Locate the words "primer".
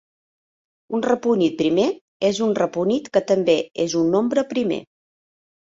1.59-1.85, 4.59-4.85